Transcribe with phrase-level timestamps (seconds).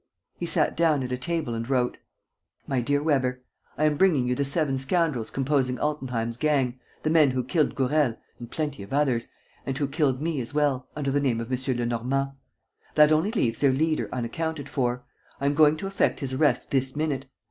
[0.39, 1.99] He sat down at a table and wrote:
[2.65, 3.43] "MY DEAR WEBER,
[3.77, 8.15] "I am bringing you the seven scoundrels composing Altenheim's gang, the men who killed Gourel
[8.39, 9.27] (and plenty of others)
[9.63, 11.75] and who killed me as well, under the name of M.
[11.77, 12.31] Lenormand.
[12.95, 15.03] "That only leaves their leader unaccounted for.
[15.39, 17.27] I am going to effect his arrest this minute.